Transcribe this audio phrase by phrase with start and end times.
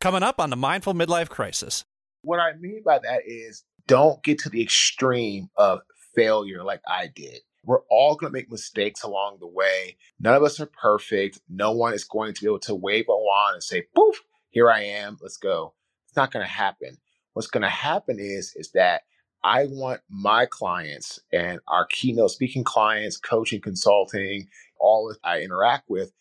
[0.00, 1.84] Coming up on the Mindful Midlife Crisis.
[2.22, 5.80] What I mean by that is don't get to the extreme of
[6.14, 7.40] failure like I did.
[7.64, 9.96] We're all going to make mistakes along the way.
[10.20, 11.40] None of us are perfect.
[11.48, 14.70] No one is going to be able to wave a wand and say, poof, here
[14.70, 15.74] I am, let's go.
[16.06, 16.98] It's not going to happen.
[17.32, 19.02] What's going to happen is, is that
[19.42, 24.46] I want my clients and our keynote speaking clients, coaching, consulting,
[24.78, 26.12] all that I interact with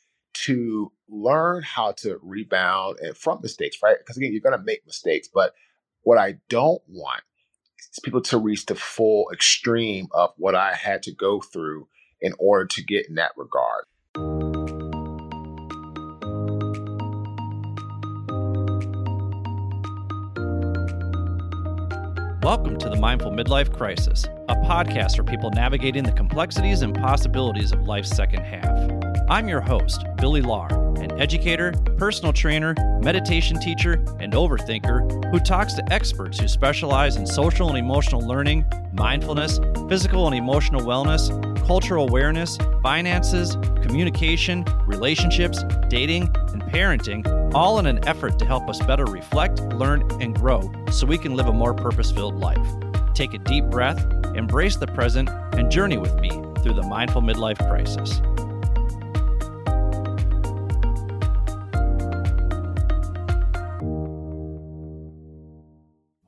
[0.45, 3.97] to learn how to rebound and from mistakes, right?
[3.97, 5.29] Because again, you're going to make mistakes.
[5.33, 5.53] But
[6.03, 7.23] what I don't want
[7.79, 11.87] is people to reach the full extreme of what I had to go through
[12.19, 13.85] in order to get in that regard.
[22.43, 27.71] Welcome to the Mindful Midlife Crisis, a podcast for people navigating the complexities and possibilities
[27.71, 29.06] of life's second half.
[29.29, 30.71] I'm your host, Billy Lahr,
[31.03, 37.27] an educator, personal trainer, meditation teacher, and overthinker who talks to experts who specialize in
[37.27, 41.27] social and emotional learning, mindfulness, physical and emotional wellness,
[41.67, 48.79] cultural awareness, finances, communication, relationships, dating, and parenting, all in an effort to help us
[48.83, 52.65] better reflect, learn, and grow so we can live a more purpose filled life.
[53.13, 56.29] Take a deep breath, embrace the present, and journey with me
[56.63, 58.21] through the mindful midlife crisis.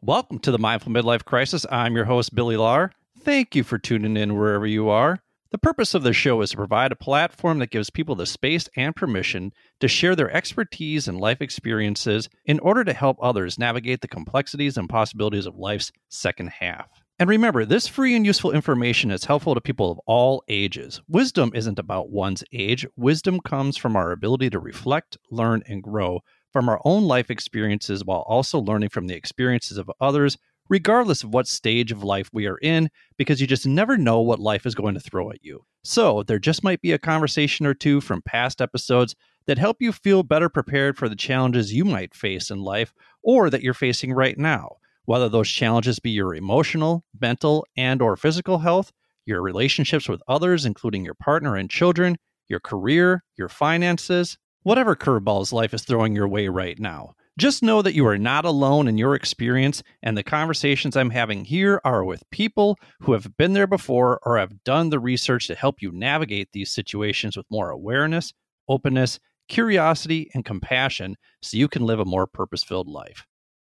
[0.10, 1.68] Welcome to the Mindful Midlife Crisis.
[1.70, 2.90] I'm your host, Billy Lahr.
[3.20, 5.20] Thank you for tuning in wherever you are.
[5.52, 8.68] The purpose of the show is to provide a platform that gives people the space
[8.76, 14.02] and permission to share their expertise and life experiences in order to help others navigate
[14.02, 16.90] the complexities and possibilities of life's second half.
[17.20, 21.02] And remember, this free and useful information is helpful to people of all ages.
[21.08, 26.22] Wisdom isn't about one's age, wisdom comes from our ability to reflect, learn, and grow
[26.52, 30.38] from our own life experiences while also learning from the experiences of others
[30.70, 34.40] regardless of what stage of life we are in, because you just never know what
[34.40, 35.66] life is going to throw at you.
[35.84, 39.16] So, there just might be a conversation or two from past episodes
[39.48, 43.50] that help you feel better prepared for the challenges you might face in life or
[43.50, 44.76] that you're facing right now,
[45.06, 48.92] whether those challenges be your emotional, mental, and or physical health,
[49.26, 55.54] your relationships with others including your partner and children, your career, your finances, whatever curveballs
[55.54, 57.16] life is throwing your way right now.
[57.38, 61.46] Just know that you are not alone in your experience, and the conversations I'm having
[61.46, 65.56] here are with people who have been there before or have done the research to
[65.56, 68.34] help you navigate these situations with more awareness,
[68.68, 73.26] openness, curiosity, and compassion so you can live a more purpose filled life.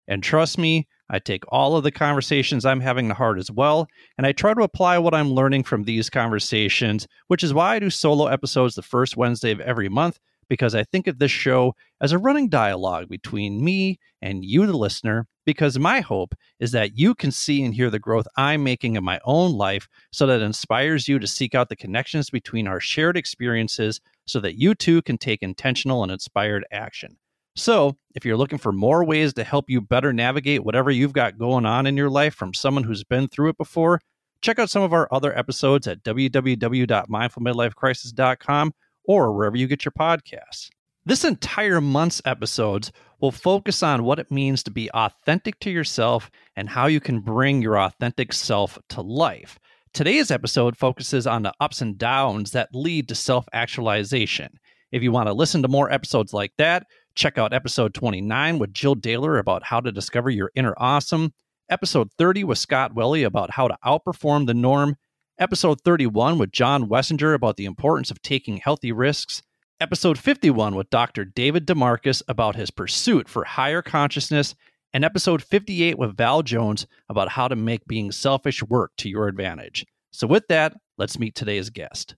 [0.07, 3.87] And trust me, I take all of the conversations I'm having to heart as well,
[4.17, 7.79] and I try to apply what I'm learning from these conversations, which is why I
[7.79, 10.19] do solo episodes the first Wednesday of every month
[10.51, 14.75] because I think of this show as a running dialogue between me and you, the
[14.75, 18.97] listener, because my hope is that you can see and hear the growth I'm making
[18.97, 22.67] in my own life so that it inspires you to seek out the connections between
[22.67, 27.15] our shared experiences so that you too can take intentional and inspired action.
[27.55, 31.37] So, if you're looking for more ways to help you better navigate whatever you've got
[31.37, 34.01] going on in your life from someone who's been through it before,
[34.41, 38.73] check out some of our other episodes at www.mindfulmidlifecrisis.com
[39.03, 40.69] or wherever you get your podcasts.
[41.05, 46.29] This entire month's episodes will focus on what it means to be authentic to yourself
[46.55, 49.57] and how you can bring your authentic self to life.
[49.93, 54.59] Today's episode focuses on the ups and downs that lead to self actualization.
[54.91, 56.85] If you want to listen to more episodes like that,
[57.15, 61.33] check out episode 29 with Jill Dahler about how to discover your inner awesome,
[61.69, 64.97] episode 30 with Scott Welle about how to outperform the norm,
[65.39, 69.41] episode 31 with John Wessinger about the importance of taking healthy risks,
[69.79, 71.25] episode 51 with Dr.
[71.25, 74.55] David DeMarkis about his pursuit for higher consciousness,
[74.93, 79.27] and episode 58 with Val Jones about how to make being selfish work to your
[79.27, 79.85] advantage.
[80.11, 82.15] So, with that, let's meet today's guest.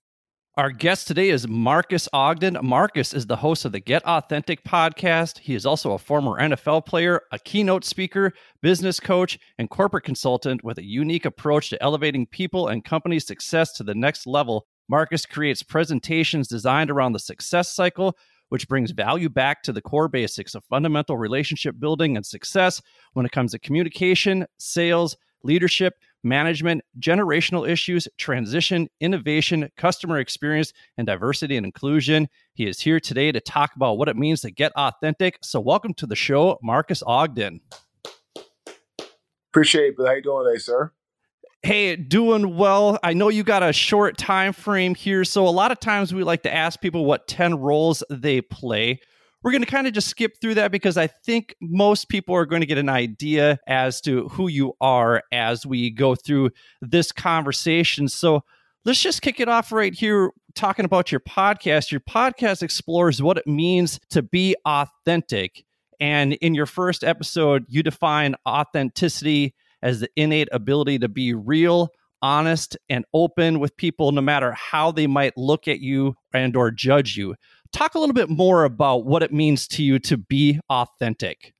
[0.56, 2.60] Our guest today is Marques Ogden.
[2.62, 5.40] Marques is the host of the Get Authentic podcast.
[5.40, 10.64] He is also a former NFL player, a keynote speaker, business coach, and corporate consultant
[10.64, 14.68] with a unique approach to elevating people and company success to the next level.
[14.88, 18.16] Marques creates presentations designed around the success cycle,
[18.50, 22.80] which brings value back to the core basics of fundamental relationship building and success
[23.14, 31.08] when it comes to communication, sales, leadership, management, generational issues, transition, innovation, customer experience, and
[31.08, 32.28] diversity and inclusion.
[32.54, 35.38] He is here today to talk about what it means to get authentic.
[35.42, 37.62] So, welcome to the show, Marques Ogden.
[39.52, 40.06] Appreciate it.
[40.06, 40.92] How you doing today, sir?
[41.62, 43.00] Hey, doing well.
[43.04, 46.24] I know you got a short time frame here, so a lot of times we
[46.24, 49.00] like to ask people what 10 roles they play.
[49.44, 52.46] We're going to kind of just skip through that because I think most people are
[52.46, 56.52] going to get an idea as to who you are as we go through
[56.82, 58.08] this conversation.
[58.08, 58.44] So
[58.86, 61.92] let's just kick it off right here talking about your podcast.
[61.92, 65.66] Your podcast explores what it means to be authentic.
[66.00, 71.90] And in your first episode, you define authenticity as the innate ability to be real,
[72.22, 76.72] honest, and open with people no matter how they might look at you and or
[76.72, 77.36] judge you.
[77.74, 81.54] Talk a little bit more about what it means to you to be authentic.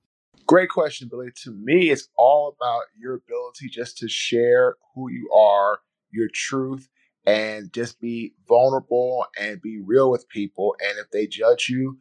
[0.46, 1.30] Great question, Billy.
[1.44, 5.80] To me, it's all about your ability just to share who you are,
[6.12, 6.88] your truth,
[7.26, 10.76] and just be vulnerable and be real with people.
[10.80, 11.98] And if they judge you,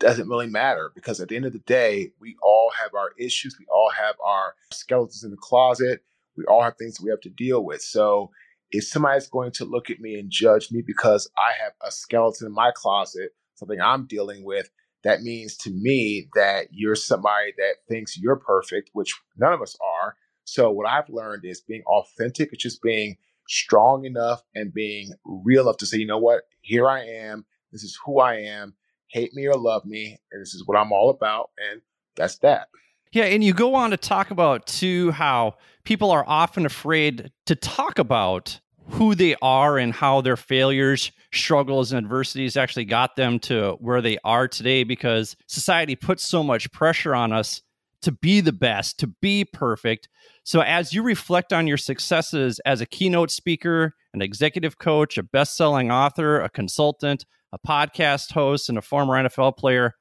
[0.00, 3.56] doesn't really matter because at the end of the day, we all have our issues.
[3.60, 6.02] We all have our skeletons in the closet.
[6.36, 7.82] We all have things that we have to deal with.
[7.82, 8.32] So
[8.72, 12.48] if somebody's going to look at me and judge me because I have a skeleton
[12.48, 13.30] in my closet,
[13.62, 14.70] something I'm dealing with,
[15.04, 19.76] that means to me that you're somebody that thinks you're perfect, which none of us
[19.80, 20.16] are.
[20.44, 23.16] So what I've learned is being authentic, it's just being
[23.48, 27.44] strong enough and being real enough to say, you know what, here I am.
[27.72, 28.74] This is who I am.
[29.08, 30.18] Hate me or love me.
[30.30, 31.50] And this is what I'm all about.
[31.70, 31.82] And
[32.16, 32.68] that's that.
[33.12, 33.24] Yeah.
[33.24, 37.98] And you go on to talk about, too, how people are often afraid to talk
[37.98, 43.76] about who they are and how their failures, struggles, and adversities actually got them to
[43.80, 47.62] where they are today because society puts so much pressure on us
[48.02, 50.08] to be the best, to be perfect.
[50.44, 55.22] So, as you reflect on your successes as a keynote speaker, an executive coach, a
[55.22, 59.94] best selling author, a consultant, a podcast host, and a former NFL player,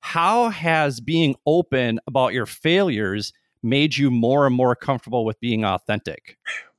[0.00, 5.64] how has being open about your failures made you more and more comfortable with being
[5.64, 6.36] authentic?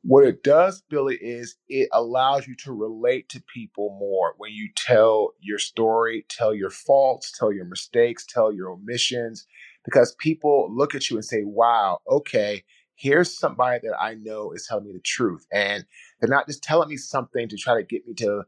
[0.07, 4.69] What it does, Billy, is it allows you to relate to people more when you
[4.75, 9.47] tell your story, tell your faults, tell your mistakes, tell your omissions,
[9.85, 12.63] because people look at you and say, wow, okay,
[12.95, 15.45] here's somebody that I know is telling me the truth.
[15.53, 15.85] And
[16.21, 18.45] they're not just telling me something to try to get me to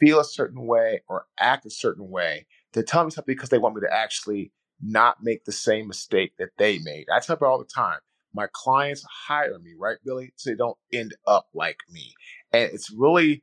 [0.00, 2.46] feel a certain way or act a certain way.
[2.72, 4.52] They're telling me something because they want me to actually
[4.82, 7.06] not make the same mistake that they made.
[7.14, 8.00] I tell people all the time
[8.34, 10.32] my clients hire me, right, Billy?
[10.36, 12.14] So they don't end up like me.
[12.52, 13.42] And it's really,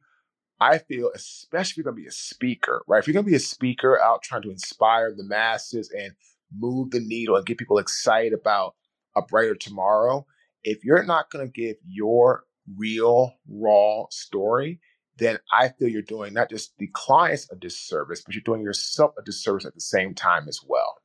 [0.59, 2.99] I feel, especially if you're going to be a speaker, right?
[2.99, 6.13] If you're going to be a speaker out trying to inspire the masses and
[6.55, 8.75] move the needle and get people excited about
[9.15, 10.25] a brighter tomorrow,
[10.63, 12.43] if you're not going to give your
[12.77, 14.79] real, raw story,
[15.17, 19.13] then I feel you're doing not just the clients a disservice, but you're doing yourself
[19.17, 20.95] a disservice at the same time as well.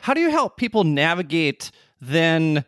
[0.00, 1.70] How do you help people navigate
[2.00, 2.64] then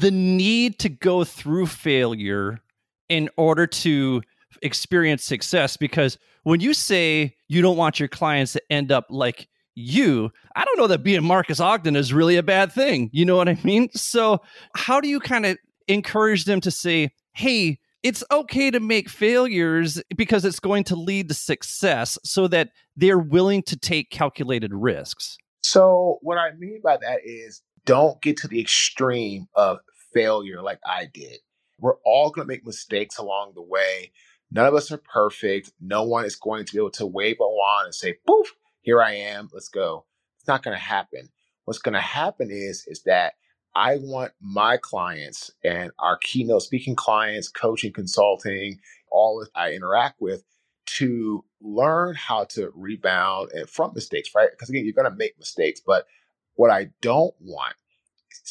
[0.00, 2.60] the need to go through failure
[3.08, 4.22] in order to
[4.62, 9.48] experience success because when you say you don't want your clients to end up like
[9.74, 13.10] you, I don't know that being Marques Ogden is really a bad thing.
[13.12, 13.88] You know what I mean?
[13.92, 14.40] So,
[14.76, 15.58] how do you kind of
[15.88, 21.28] encourage them to say, hey, it's okay to make failures because it's going to lead
[21.28, 25.38] to success so that they're willing to take calculated risks?
[25.62, 29.78] So, what I mean by that is don't get to the extreme of
[30.12, 31.40] failure like I did.
[31.80, 34.12] We're all going to make mistakes along the way.
[34.50, 35.72] None of us are perfect.
[35.80, 39.02] No one is going to be able to wave a wand and say, poof, here
[39.02, 40.06] I am, let's go.
[40.38, 41.28] It's not going to happen.
[41.64, 43.34] What's going to happen is, is that
[43.74, 48.78] I want my clients and our keynote speaking clients, coaching, consulting,
[49.10, 50.44] all that I interact with
[50.86, 54.50] to learn how to rebound and from mistakes, right?
[54.50, 56.06] Because again, you're going to make mistakes, but
[56.54, 57.74] what I don't want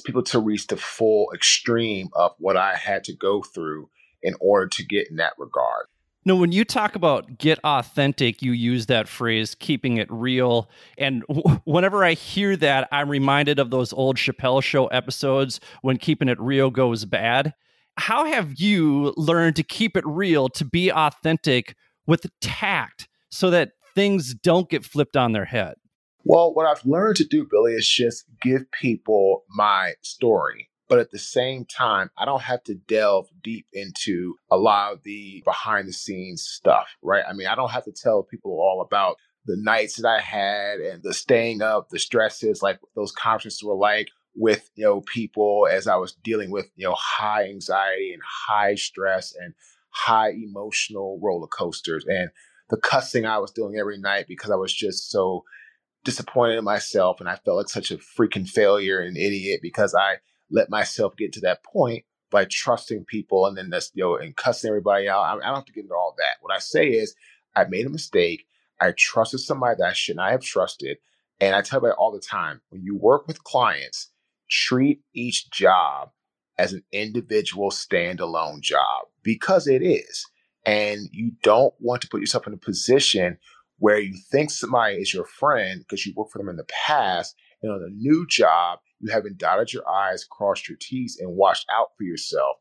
[0.05, 3.89] people to reach the full extreme of what I had to go through
[4.21, 5.85] in order to get in that regard.
[6.25, 10.69] Now, when you talk about get authentic, you use that phrase, keeping it real.
[10.97, 15.97] And w- whenever I hear that, I'm reminded of those old Chappelle show episodes when
[15.97, 17.53] keeping it real goes bad.
[17.97, 21.75] How have you learned to keep it real, to be authentic
[22.07, 25.75] with tact so that things don't get flipped on their head?
[26.23, 30.69] Well, what I've learned to do, Billy, is just give people my story.
[30.89, 35.03] But at the same time, I don't have to delve deep into a lot of
[35.03, 37.23] the behind the scenes stuff, right?
[37.27, 40.79] I mean, I don't have to tell people all about the nights that I had
[40.79, 45.67] and the staying up, the stresses, like those conferences were like with, you know, people
[45.71, 49.55] as I was dealing with, you know, high anxiety and high stress and
[49.91, 52.29] high emotional roller coasters and
[52.69, 55.43] the cussing I was doing every night because I was just so
[56.03, 60.17] disappointed in myself and I felt like such a freaking failure and idiot because I
[60.49, 64.35] let myself get to that point by trusting people and then that's you know and
[64.35, 65.21] cussing everybody out.
[65.21, 66.37] I, I don't have to get into all that.
[66.41, 67.15] What I say is
[67.55, 68.45] I made a mistake.
[68.81, 70.97] I trusted somebody that I should not have trusted.
[71.39, 74.09] And I tell you all the time when you work with clients,
[74.49, 76.09] treat each job
[76.57, 80.25] as an individual standalone job because it is.
[80.65, 83.37] And you don't want to put yourself in a position
[83.79, 87.35] where you think somebody is your friend because you worked for them in the past.
[87.61, 91.67] And on a new job, you haven't dotted your I's, crossed your T's, and watched
[91.71, 92.57] out for yourself.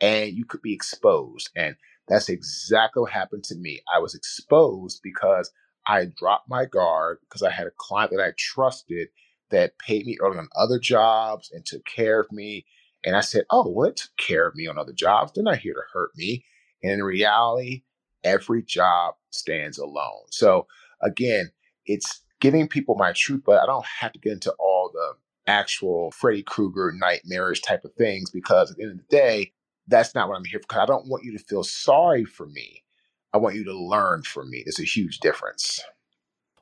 [0.00, 1.50] And you could be exposed.
[1.56, 1.76] And
[2.08, 3.80] that's exactly what happened to me.
[3.92, 5.50] I was exposed because
[5.86, 9.08] I dropped my guard because I had a client that I trusted
[9.50, 12.66] that paid me early on other jobs and took care of me.
[13.04, 15.32] And I said, Oh, well, it took care of me on other jobs.
[15.32, 16.44] They're not here to hurt me.
[16.82, 17.82] And in reality,
[18.22, 20.24] every job stands alone.
[20.30, 20.66] So
[21.02, 21.50] again,
[21.86, 25.14] it's giving people my truth, but I don't have to get into all the
[25.46, 29.52] actual Freddy Krueger nightmarish type of things because at the end of the day,
[29.88, 30.66] that's not what I'm here for.
[30.68, 32.84] Because I don't want you to feel sorry for me.
[33.32, 34.62] I want you to learn from me.
[34.64, 35.80] There's a huge difference.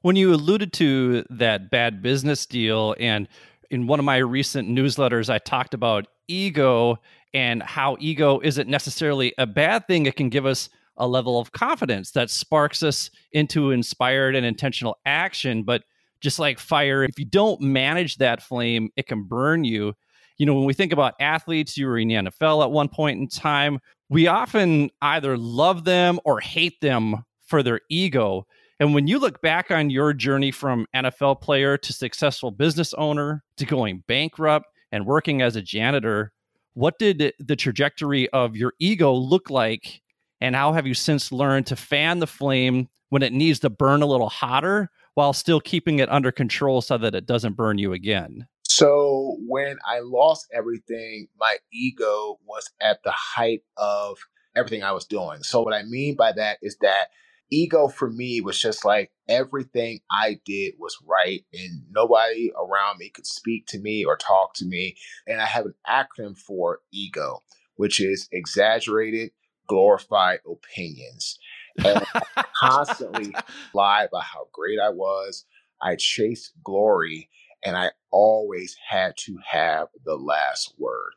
[0.02, 3.28] When you alluded to that bad business deal, and
[3.70, 6.98] in one of my recent newsletters, I talked about ego
[7.34, 10.06] and how ego isn't necessarily a bad thing.
[10.06, 14.98] It can give us a level of confidence that sparks us into inspired and intentional
[15.06, 15.62] action.
[15.62, 15.84] But
[16.20, 19.94] just like fire, if you don't manage that flame, it can burn you.
[20.36, 23.18] You know, when we think about athletes, you were in the NFL at one point
[23.18, 28.46] in time, we often either love them or hate them for their ego.
[28.80, 33.42] And when you look back on your journey from NFL player to successful business owner
[33.56, 36.32] to going bankrupt and working as a janitor,
[36.74, 40.00] what did the trajectory of your ego look like?
[40.40, 44.02] And how have you since learned to fan the flame when it needs to burn
[44.02, 47.92] a little hotter while still keeping it under control so that it doesn't burn you
[47.92, 48.46] again?
[48.68, 54.18] So when I lost everything, my ego was at the height of
[54.54, 55.42] everything I was doing.
[55.42, 57.08] So what I mean by that is that
[57.50, 63.08] ego for me was just like everything I did was right and nobody around me
[63.08, 64.96] could speak to me or talk to me.
[65.26, 67.42] And I have an acronym for ego,
[67.76, 69.30] which is exaggerated,
[69.68, 71.38] glorified opinions.
[71.84, 72.02] And
[72.36, 73.34] I constantly
[73.74, 75.44] lie about how great I was.
[75.82, 77.30] I chased glory
[77.64, 81.12] and I always had to have the last word.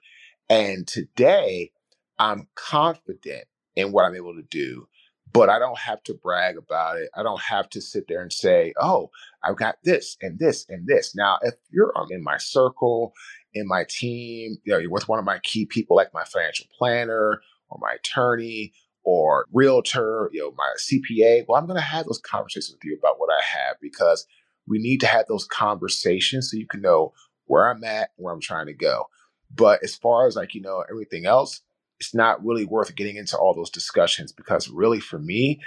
[0.50, 1.72] And today
[2.20, 4.88] I'm confident in what I'm able to do
[5.34, 7.10] but I don't have to brag about it.
[7.16, 9.12] I don't have to sit there and say, oh,
[9.44, 11.16] I've got this and this and this.
[11.16, 13.14] Now, if you're um, in my circle,
[13.54, 16.68] in my team, you know, you're with one of my key people like my financial
[16.78, 17.42] planner
[17.72, 18.74] or my attorney
[19.04, 22.98] or realtor, you know, my CPA, well, I'm going to have those conversations with you
[22.98, 24.28] about what I have because
[24.68, 27.14] we need to have those conversations so you can know
[27.46, 29.08] where I'm at, where I'm trying to go.
[29.54, 31.62] But as far as like, you know, everything else,
[32.00, 35.62] it's not really worth getting into all those discussions because really for me,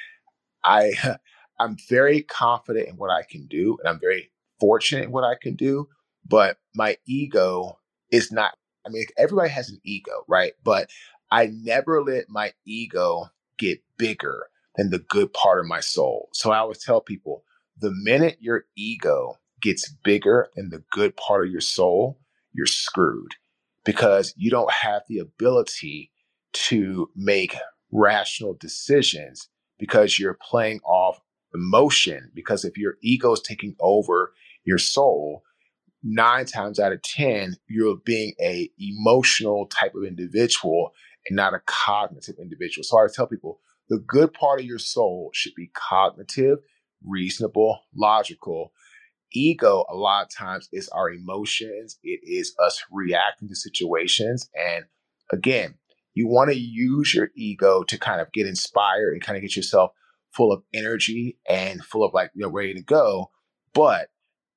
[0.65, 0.93] I
[1.61, 5.35] I'm very confident in what I can do and I'm very fortunate in what I
[5.41, 5.89] can do,
[6.27, 7.79] but my ego
[8.11, 8.57] is not
[8.87, 10.53] I mean everybody has an ego, right?
[10.65, 10.91] But
[11.35, 13.25] I never let my ego
[13.59, 16.29] get bigger than the good part of my soul.
[16.33, 17.43] So I always tell people
[17.77, 22.21] the minute your ego gets bigger than the good part of your soul,
[22.53, 23.33] you're screwed
[23.85, 26.13] because you don't have the ability
[26.53, 27.57] to make
[27.91, 31.21] rational decisions because you're playing off
[31.53, 32.31] emotion.
[32.33, 35.43] Because if your ego is taking over your soul,
[36.05, 40.93] nine times out of 10, you're being a emotional type of individual
[41.27, 42.85] and not a cognitive individual.
[42.85, 46.59] So I tell people the good part of your soul should be cognitive,
[47.03, 48.73] reasonable, logical.
[49.33, 51.99] Ego, a lot of times, is our emotions.
[52.05, 54.49] It is us reacting to situations.
[54.55, 54.85] And
[55.33, 55.75] again,
[56.13, 59.57] you want to use your ego to kind of get inspired and kind of get
[59.57, 59.91] yourself
[60.33, 63.31] full of energy and full of like, you know, ready to go.
[63.73, 64.09] But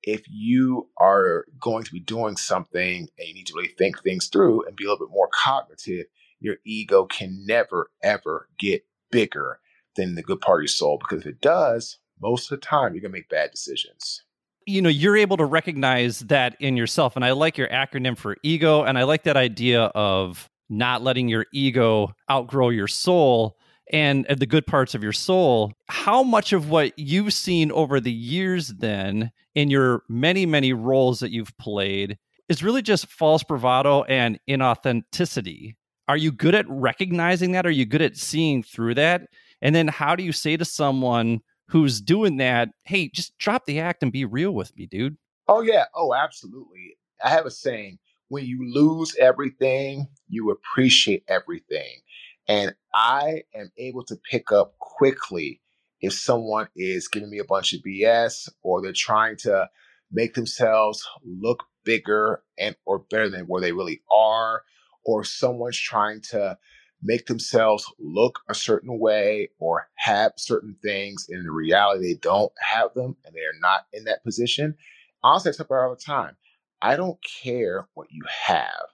[0.07, 4.27] if you are going to be doing something and you need to really think things
[4.27, 6.05] through and be a little bit more cognitive,
[6.39, 9.59] your ego can never, ever get bigger
[9.97, 10.97] than the good part of your soul.
[10.97, 14.23] Because if it does, most of the time, you're going to make bad decisions
[14.69, 18.35] you know you're able to recognize that in yourself and i like your acronym for
[18.43, 23.57] ego and i like that idea of not letting your ego outgrow your soul
[23.91, 25.73] and uh, the good parts of your soul.
[25.87, 31.19] How much of what you've seen over the years, then, in your many, many roles
[31.19, 32.17] that you've played,
[32.49, 35.75] is really just false bravado and inauthenticity?
[36.07, 37.65] Are you good at recognizing that?
[37.65, 39.27] Are you good at seeing through that?
[39.61, 43.79] And then how do you say to someone who's doing that, hey, just drop the
[43.79, 45.17] act and be real with me, dude?
[45.47, 45.85] Oh, yeah.
[45.93, 46.97] Oh, absolutely.
[47.23, 52.01] I have a saying when you lose everything, you appreciate everything.
[52.47, 55.61] And I am able to pick up quickly
[55.99, 59.69] if someone is giving me a bunch of BS or they're trying to
[60.11, 64.63] make themselves look bigger and or better than where they really are,
[65.05, 66.57] or someone's trying to
[67.01, 72.51] make themselves look a certain way or have certain things and in reality they don't
[72.59, 74.75] have them and they are not in that position.
[75.23, 76.35] Honestly, I tell people all the time,
[76.81, 78.87] I don't care what you have.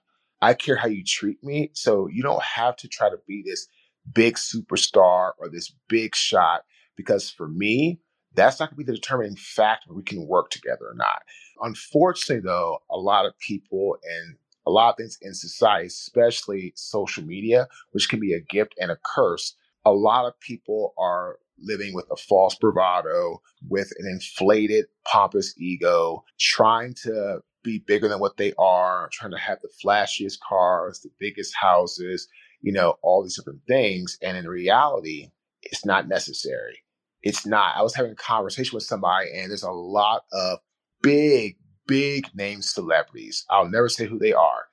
[0.44, 1.70] I care how you treat me.
[1.72, 3.66] So you don't have to try to be this
[4.12, 6.64] big superstar or this big shot
[6.96, 8.00] because for me,
[8.34, 11.22] that's not going to be the determining factor we can work together or not.
[11.62, 14.36] Unfortunately, though, a lot of people and
[14.66, 18.90] a lot of things in society, especially social media, which can be a gift and
[18.90, 24.86] a curse, a lot of people are living with a false bravado, with an inflated,
[25.06, 30.38] pompous ego, trying to be bigger than what they are, trying to have the flashiest
[30.46, 32.28] cars, the biggest houses,
[32.60, 34.16] you know, all these different things.
[34.22, 35.30] And in reality,
[35.62, 36.84] it's not necessary.
[37.22, 37.74] It's not.
[37.76, 40.58] I was having a conversation with somebody, and there's a lot of
[41.02, 41.56] big,
[41.86, 43.44] big name celebrities.
[43.50, 44.66] I'll never say who they are.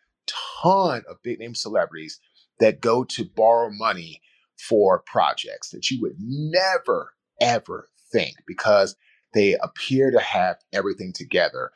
[0.61, 2.19] Ton of big name celebrities
[2.59, 4.21] that go to borrow money
[4.57, 8.95] for projects that you would never, ever think because
[9.33, 11.71] they appear to have everything together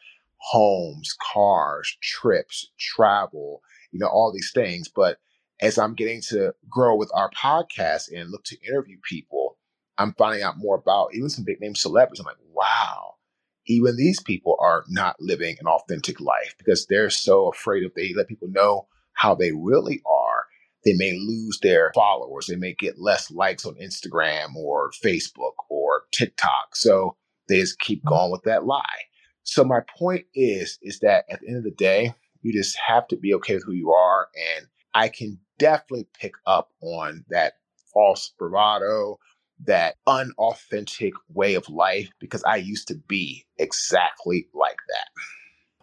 [0.52, 3.62] homes, cars, trips, travel,
[3.92, 4.88] you know, all these things.
[4.88, 5.18] But
[5.62, 9.58] as I'm getting to grow with our podcast and look to interview people,
[9.98, 12.20] I'm finding out more about even some big name celebrities.
[12.20, 13.16] I'm like, wow,
[13.66, 18.14] even these people are not living an authentic life because they're so afraid if they
[18.14, 20.46] let people know how they really are,
[20.84, 22.48] they may lose their followers.
[22.48, 26.76] They may get less likes on Instagram or Facebook or TikTok.
[26.76, 27.16] So
[27.48, 28.10] they just keep mm-hmm.
[28.10, 28.84] going with that lie.
[29.46, 33.08] So my point is, is that at the end of the day, you just have
[33.08, 34.28] to be okay with who you are.
[34.58, 37.54] And I can definitely pick up on that
[37.94, 39.18] false bravado
[39.64, 45.08] that unauthentic way of life because I used to be exactly like that.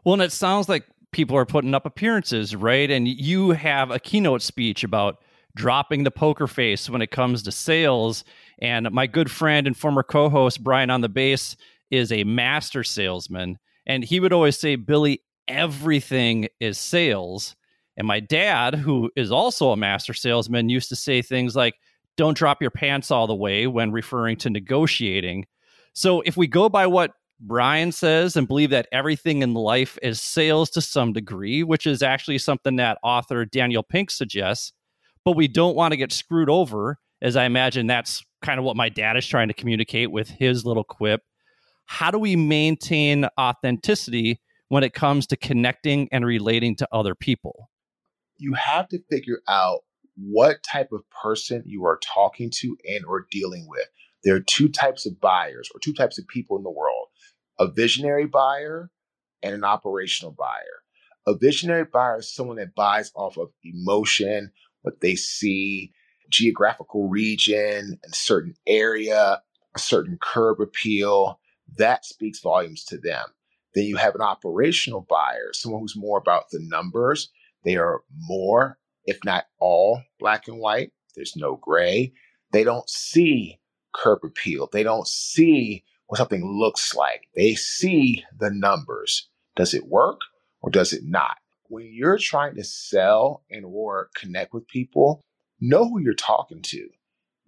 [0.05, 2.91] Well, and it sounds like people are putting up appearances, right?
[2.91, 5.23] And you have a keynote speech about
[5.55, 8.25] dropping the poker face when it comes to sales.
[8.61, 11.57] And my good friend and former co host, Brian on the Base,
[11.93, 13.59] is a master salesman.
[13.87, 17.55] And he would always say, Billy, everything is sales.
[17.97, 21.75] And my dad, who is also a master salesman, used to say things like,
[22.17, 25.47] don't drop your pants all the way when referring to negotiating.
[25.95, 30.21] So if we go by what Brian says and believe that everything in life is
[30.21, 34.73] sales to some degree, which is actually something that author Daniel Pink suggests,
[35.25, 38.77] but we don't want to get screwed over, as I imagine that's kind of what
[38.77, 41.23] my dad is trying to communicate with his little quip.
[41.87, 47.71] How do we maintain authenticity when it comes to connecting and relating to other people?
[48.39, 49.81] You have to figure out
[50.17, 53.87] what type of person you are talking to and or dealing with.
[54.25, 57.09] There are two types of buyers or two types of people in the world
[57.59, 58.91] a visionary buyer
[59.43, 60.83] and an operational buyer.
[61.27, 64.51] A visionary buyer is someone that buys off of emotion,
[64.83, 65.93] what they see,
[66.31, 69.43] geographical region, a certain area,
[69.75, 71.39] a certain curb appeal.
[71.79, 73.27] That speaks volumes to them.
[73.75, 77.31] Then you have an operational buyer, someone who's more about the numbers.
[77.65, 80.93] They are more if not all black and white.
[81.15, 82.13] There's no gray.
[82.53, 83.61] They don't see
[83.93, 84.69] curb appeal.
[84.73, 87.23] They don't see what something looks like.
[87.35, 89.29] They see the numbers.
[89.57, 90.21] Does it work
[90.61, 91.37] or does it not?
[91.69, 95.23] When you're trying to sell and or connect with people,
[95.61, 96.89] know who you're talking to,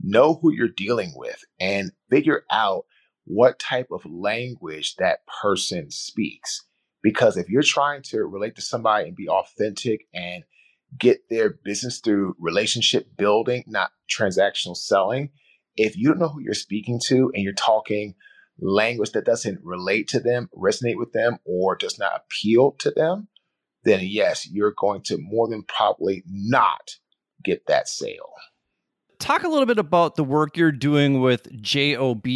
[0.00, 2.86] know who you're dealing with, and figure out
[3.24, 6.64] what type of language that person speaks.
[7.02, 10.44] Because if you're trying to relate to somebody and be authentic and
[10.98, 15.30] get their business through relationship building, not transactional selling.
[15.76, 18.14] If you don't know who you're speaking to and you're talking
[18.60, 23.28] language that doesn't relate to them, resonate with them, or does not appeal to them,
[23.82, 26.96] then yes, you're going to more than probably not
[27.42, 28.32] get that sale.
[29.18, 32.26] Talk a little bit about the work you're doing with JOB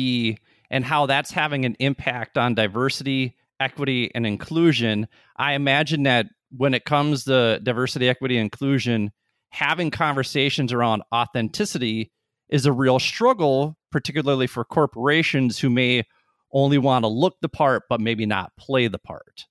[0.71, 5.09] and how that's having an impact on diversity, equity, and inclusion.
[5.37, 9.13] I imagine that when it comes to diversity, equity, inclusion,
[9.51, 12.13] having conversations around authenticity
[12.49, 16.05] is a real struggle, particularly for corporations who may
[16.53, 19.45] only want to look the part, but maybe not play the part.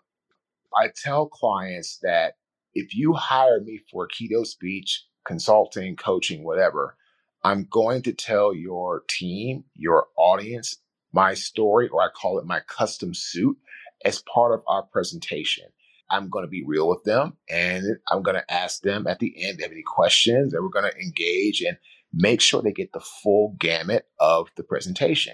[0.76, 2.34] I tell clients that
[2.74, 6.96] if you hire me for keto speech, consulting, coaching, whatever,
[7.44, 10.78] I'm going to tell your team, your audience,
[11.14, 13.58] my story, or I call it my custom suit
[14.06, 15.66] as part of our presentation.
[16.10, 19.34] I'm going to be real with them and I'm going to ask them at the
[19.44, 21.78] end if they have any questions and we're going to engage and
[22.14, 25.34] make sure they get the full gamut of the presentation.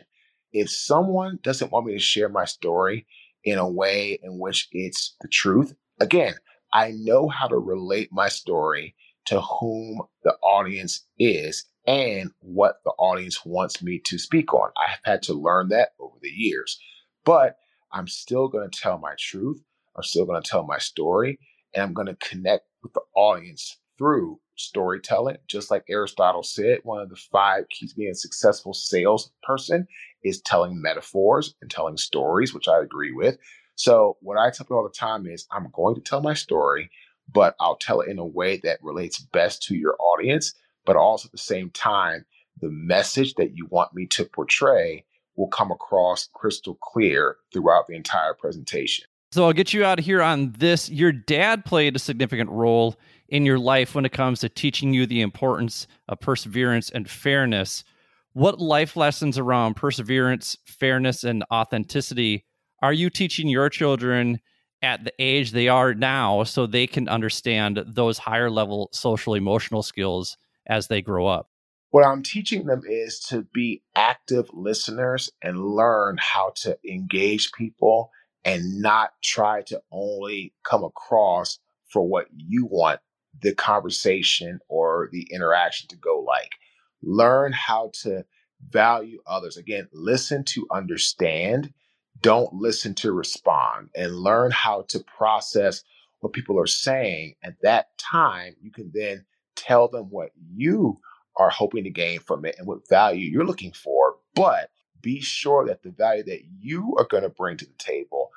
[0.51, 3.05] If someone doesn't want me to share my story
[3.43, 5.73] in a way in which it's the truth.
[5.99, 6.35] Again,
[6.73, 12.91] I know how to relate my story to whom the audience is and what the
[12.91, 14.69] audience wants me to speak on.
[14.77, 16.79] I have had to learn that over the years,
[17.25, 17.57] but
[17.91, 19.61] I'm still going to tell my truth.
[19.95, 21.39] I'm still going to tell my story
[21.73, 25.37] and I'm going to connect with the audience through storytelling.
[25.47, 29.87] Just like Aristotle said, one of the five keys being a successful salesperson
[30.23, 33.37] is telling metaphors and telling stories, which I agree with.
[33.75, 36.89] So, what I tell people all the time is I'm going to tell my story,
[37.33, 40.53] but I'll tell it in a way that relates best to your audience,
[40.85, 42.25] but also at the same time,
[42.61, 47.95] the message that you want me to portray will come across crystal clear throughout the
[47.95, 49.05] entire presentation.
[49.31, 50.89] So I'll get you out of here on this.
[50.89, 52.95] Your dad played a significant role
[53.29, 57.83] in your life when it comes to teaching you the importance of perseverance and fairness.
[58.33, 62.45] What life lessons around perseverance, fairness, and authenticity
[62.83, 64.39] are you teaching your children
[64.83, 69.81] at the age they are now so they can understand those higher level social emotional
[69.81, 71.49] skills as they grow up?
[71.91, 78.09] What I'm teaching them is to be active listeners and learn how to engage people
[78.43, 82.99] and not try to only come across for what you want
[83.41, 86.51] the conversation or the interaction to go like.
[87.01, 88.25] Learn how to
[88.69, 89.57] value others.
[89.57, 91.73] Again, listen to understand.
[92.21, 95.83] Don't listen to respond and learn how to process
[96.21, 97.35] what people are saying.
[97.43, 99.25] At that time, you can then
[99.63, 100.99] tell them what you
[101.37, 104.15] are hoping to gain from it and what value you're looking for.
[104.35, 104.69] But
[105.01, 108.29] be sure that the value that you are going to bring to the table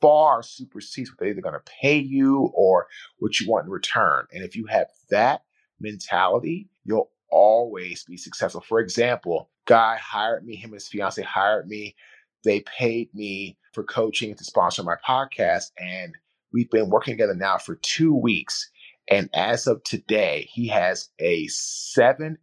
[0.00, 2.86] far supersedes what they're either going to pay you or
[3.18, 4.26] what you want in return.
[4.32, 5.42] And if you have that
[5.80, 8.60] mentality, you'll always be successful.
[8.60, 11.96] For example, guy hired me, him and his fiance hired me.
[12.44, 15.70] They paid me for coaching to sponsor my podcast.
[15.78, 16.14] And
[16.52, 18.70] we've been working together now for two weeks.
[19.08, 22.38] And as of today, he has a 7x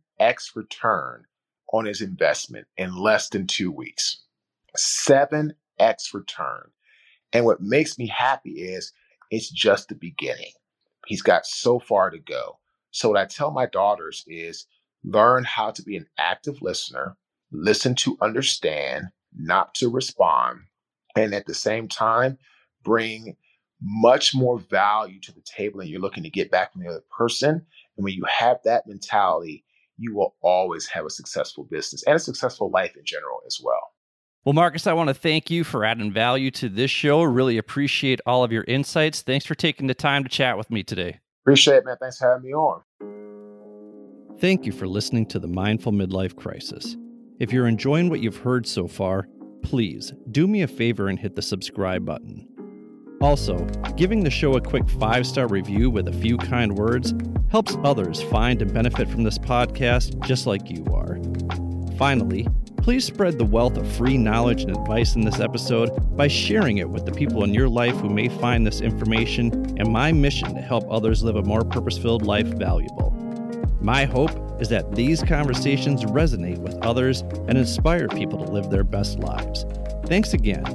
[0.55, 1.25] return
[1.73, 4.23] on his investment in less than two weeks.
[4.77, 6.71] 7x return.
[7.33, 8.93] And what makes me happy is
[9.31, 10.53] it's just the beginning.
[11.07, 12.59] He's got so far to go.
[12.91, 14.67] So, what I tell my daughters is
[15.03, 17.17] learn how to be an active listener,
[17.51, 20.59] listen to understand, not to respond,
[21.15, 22.37] and at the same time,
[22.83, 23.35] bring
[23.83, 27.03] much more value to the table than you're looking to get back from the other
[27.15, 27.65] person.
[27.97, 29.65] And when you have that mentality,
[29.97, 33.91] you will always have a successful business and a successful life in general as well.
[34.45, 37.23] Well, Marques, I want to thank you for adding value to this show.
[37.23, 39.21] Really appreciate all of your insights.
[39.21, 41.19] Thanks for taking the time to chat with me today.
[41.43, 41.95] Appreciate it, man.
[41.99, 42.81] Thanks for having me on.
[44.39, 46.97] Thank you for listening to the Mindful Midlife Crisis.
[47.39, 49.27] If you're enjoying what you've heard so far,
[49.61, 52.52] please do me a favor and hit the subscribe button.
[53.23, 53.57] Also,
[53.95, 57.13] giving the show a quick five star review with a few kind words
[57.49, 61.17] helps others find and benefit from this podcast just like you are.
[61.97, 62.45] Finally,
[62.83, 66.89] Please spread the wealth of free knowledge and advice in this episode by sharing it
[66.89, 70.59] with the people in your life who may find this information and my mission to
[70.59, 73.11] help others live a more purpose filled life valuable.
[73.79, 74.31] My hope
[74.61, 79.65] is that these conversations resonate with others and inspire people to live their best lives.
[80.07, 80.65] Thanks again.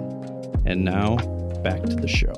[0.64, 1.18] And now,
[1.62, 2.34] back to the show.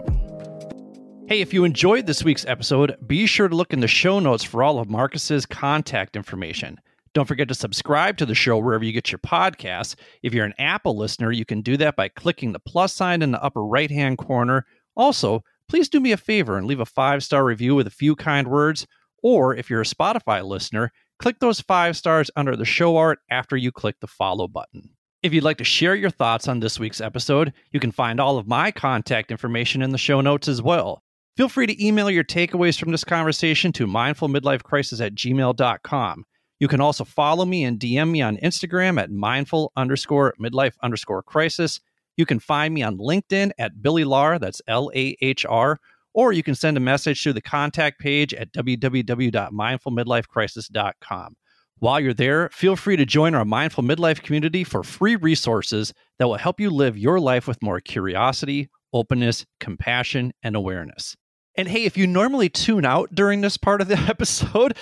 [1.27, 4.43] Hey, if you enjoyed this week's episode, be sure to look in the show notes
[4.43, 6.81] for all of Marques's contact information.
[7.13, 9.97] Don't forget to subscribe to the show wherever you get your podcasts.
[10.23, 13.31] If you're an Apple listener, you can do that by clicking the plus sign in
[13.31, 14.65] the upper right hand corner.
[14.97, 18.17] Also, please do me a favor and leave a five star review with a few
[18.17, 18.87] kind words.
[19.23, 23.57] Or if you're a Spotify listener, click those five stars under the show art after
[23.57, 24.91] you click the follow button.
[25.23, 28.39] If you'd like to share your thoughts on this week's episode, you can find all
[28.39, 31.03] of my contact information in the show notes as well.
[31.37, 36.25] Feel free to email your takeaways from this conversation to mindfulmidlifecrisis at gmail.com.
[36.59, 41.23] You can also follow me and DM me on Instagram at mindful underscore midlife underscore
[41.23, 41.81] crisis.
[42.17, 45.79] You can find me on LinkedIn at Billy Lahr, that's L A H R,
[46.15, 51.37] or you can send a message to the contact page at www.mindfulmidlifecrisis.com.
[51.81, 56.29] While you're there, feel free to join our Mindful Midlife community for free resources that
[56.29, 61.17] will help you live your life with more curiosity, openness, compassion, and awareness.
[61.57, 64.77] And hey, if you normally tune out during this part of the episode,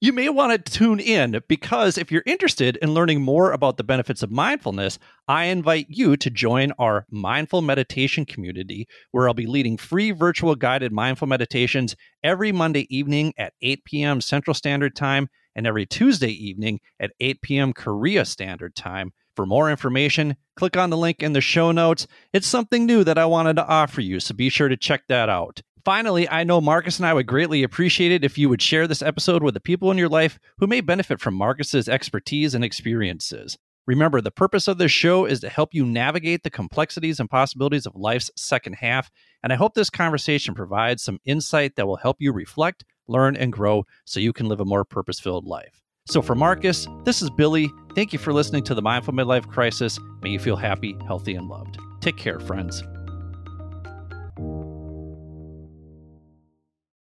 [0.00, 3.82] you may want to tune in because if you're interested in learning more about the
[3.82, 9.46] benefits of mindfulness, I invite you to join our mindful meditation community where I'll be
[9.46, 14.20] leading free virtual guided mindful meditations every Monday evening at 8 p.m.
[14.20, 17.72] Central Standard Time and every Tuesday evening at 8 p.m.
[17.72, 22.06] Korea Standard Time For more information, click on the link in the show notes.
[22.32, 25.28] It's something new that I wanted to offer you, so be sure to check that
[25.28, 25.62] out.
[25.84, 29.02] Finally, I know Marques and I would greatly appreciate it if you would share this
[29.02, 33.58] episode with the people in your life who may benefit from Marques's expertise and experiences.
[33.86, 37.84] Remember, the purpose of this show is to help you navigate the complexities and possibilities
[37.84, 39.10] of life's second half,
[39.42, 43.52] and I hope this conversation provides some insight that will help you reflect, learn, and
[43.52, 45.82] grow so you can live a more purpose filled life.
[46.06, 47.70] So, for Marques, this is Billy.
[47.94, 49.98] Thank you for listening to the Mindful Midlife Crisis.
[50.22, 51.78] May you feel happy, healthy, and loved.
[52.00, 52.82] Take care, friends.